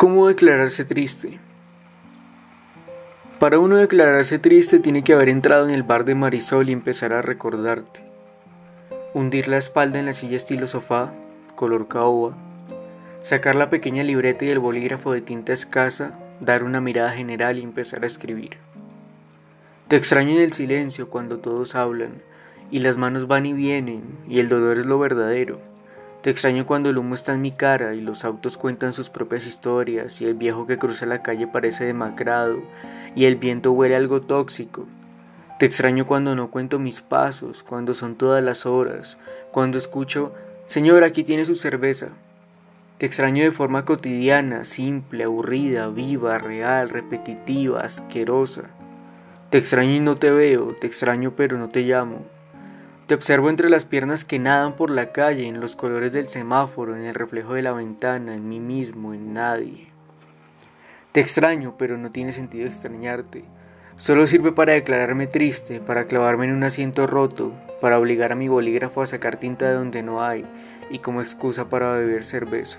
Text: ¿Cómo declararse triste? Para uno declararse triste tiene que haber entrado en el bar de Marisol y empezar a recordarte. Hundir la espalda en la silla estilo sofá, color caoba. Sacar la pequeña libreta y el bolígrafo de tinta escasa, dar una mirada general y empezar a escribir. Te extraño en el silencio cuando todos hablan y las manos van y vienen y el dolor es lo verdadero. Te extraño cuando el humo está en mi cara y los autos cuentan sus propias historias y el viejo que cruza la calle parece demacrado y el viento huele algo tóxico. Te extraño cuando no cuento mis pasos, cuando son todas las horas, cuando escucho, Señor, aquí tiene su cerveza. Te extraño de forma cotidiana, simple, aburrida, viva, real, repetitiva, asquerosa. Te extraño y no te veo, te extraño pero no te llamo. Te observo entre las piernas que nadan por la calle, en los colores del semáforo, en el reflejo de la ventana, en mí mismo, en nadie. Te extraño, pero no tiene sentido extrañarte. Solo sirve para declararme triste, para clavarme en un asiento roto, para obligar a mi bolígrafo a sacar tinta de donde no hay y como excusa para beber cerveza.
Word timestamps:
¿Cómo 0.00 0.28
declararse 0.28 0.86
triste? 0.86 1.40
Para 3.38 3.58
uno 3.58 3.76
declararse 3.76 4.38
triste 4.38 4.78
tiene 4.78 5.04
que 5.04 5.12
haber 5.12 5.28
entrado 5.28 5.68
en 5.68 5.74
el 5.74 5.82
bar 5.82 6.06
de 6.06 6.14
Marisol 6.14 6.70
y 6.70 6.72
empezar 6.72 7.12
a 7.12 7.20
recordarte. 7.20 8.00
Hundir 9.12 9.46
la 9.46 9.58
espalda 9.58 9.98
en 9.98 10.06
la 10.06 10.14
silla 10.14 10.38
estilo 10.38 10.66
sofá, 10.68 11.12
color 11.54 11.86
caoba. 11.86 12.34
Sacar 13.22 13.56
la 13.56 13.68
pequeña 13.68 14.02
libreta 14.02 14.46
y 14.46 14.48
el 14.48 14.58
bolígrafo 14.58 15.12
de 15.12 15.20
tinta 15.20 15.52
escasa, 15.52 16.18
dar 16.40 16.64
una 16.64 16.80
mirada 16.80 17.12
general 17.12 17.58
y 17.58 17.62
empezar 17.62 18.02
a 18.02 18.06
escribir. 18.06 18.56
Te 19.88 19.96
extraño 19.96 20.30
en 20.30 20.40
el 20.40 20.54
silencio 20.54 21.10
cuando 21.10 21.40
todos 21.40 21.74
hablan 21.74 22.22
y 22.70 22.78
las 22.78 22.96
manos 22.96 23.26
van 23.26 23.44
y 23.44 23.52
vienen 23.52 24.02
y 24.26 24.38
el 24.38 24.48
dolor 24.48 24.78
es 24.78 24.86
lo 24.86 24.98
verdadero. 24.98 25.60
Te 26.22 26.28
extraño 26.28 26.66
cuando 26.66 26.90
el 26.90 26.98
humo 26.98 27.14
está 27.14 27.32
en 27.32 27.40
mi 27.40 27.50
cara 27.50 27.94
y 27.94 28.02
los 28.02 28.26
autos 28.26 28.58
cuentan 28.58 28.92
sus 28.92 29.08
propias 29.08 29.46
historias 29.46 30.20
y 30.20 30.26
el 30.26 30.34
viejo 30.34 30.66
que 30.66 30.76
cruza 30.76 31.06
la 31.06 31.22
calle 31.22 31.46
parece 31.46 31.84
demacrado 31.86 32.60
y 33.14 33.24
el 33.24 33.36
viento 33.36 33.72
huele 33.72 33.96
algo 33.96 34.20
tóxico. 34.20 34.86
Te 35.58 35.64
extraño 35.64 36.06
cuando 36.06 36.36
no 36.36 36.50
cuento 36.50 36.78
mis 36.78 37.00
pasos, 37.00 37.62
cuando 37.62 37.94
son 37.94 38.16
todas 38.16 38.44
las 38.44 38.66
horas, 38.66 39.16
cuando 39.50 39.78
escucho, 39.78 40.34
Señor, 40.66 41.04
aquí 41.04 41.24
tiene 41.24 41.46
su 41.46 41.54
cerveza. 41.54 42.08
Te 42.98 43.06
extraño 43.06 43.42
de 43.42 43.50
forma 43.50 43.86
cotidiana, 43.86 44.66
simple, 44.66 45.24
aburrida, 45.24 45.88
viva, 45.88 46.36
real, 46.36 46.90
repetitiva, 46.90 47.80
asquerosa. 47.80 48.64
Te 49.48 49.56
extraño 49.56 49.94
y 49.94 50.00
no 50.00 50.16
te 50.16 50.30
veo, 50.30 50.74
te 50.78 50.86
extraño 50.86 51.32
pero 51.34 51.56
no 51.56 51.70
te 51.70 51.80
llamo. 51.80 52.26
Te 53.10 53.16
observo 53.16 53.50
entre 53.50 53.68
las 53.68 53.86
piernas 53.86 54.24
que 54.24 54.38
nadan 54.38 54.74
por 54.76 54.88
la 54.88 55.10
calle, 55.10 55.48
en 55.48 55.60
los 55.60 55.74
colores 55.74 56.12
del 56.12 56.28
semáforo, 56.28 56.94
en 56.94 57.02
el 57.02 57.12
reflejo 57.12 57.54
de 57.54 57.62
la 57.62 57.72
ventana, 57.72 58.36
en 58.36 58.48
mí 58.48 58.60
mismo, 58.60 59.12
en 59.12 59.32
nadie. 59.32 59.88
Te 61.10 61.18
extraño, 61.18 61.74
pero 61.76 61.98
no 61.98 62.12
tiene 62.12 62.30
sentido 62.30 62.68
extrañarte. 62.68 63.42
Solo 63.96 64.28
sirve 64.28 64.52
para 64.52 64.74
declararme 64.74 65.26
triste, 65.26 65.80
para 65.80 66.04
clavarme 66.04 66.44
en 66.44 66.52
un 66.52 66.62
asiento 66.62 67.08
roto, 67.08 67.52
para 67.80 67.98
obligar 67.98 68.30
a 68.30 68.36
mi 68.36 68.46
bolígrafo 68.46 69.02
a 69.02 69.06
sacar 69.06 69.38
tinta 69.38 69.66
de 69.66 69.74
donde 69.74 70.04
no 70.04 70.22
hay 70.22 70.46
y 70.88 71.00
como 71.00 71.20
excusa 71.20 71.68
para 71.68 71.94
beber 71.94 72.22
cerveza. 72.22 72.78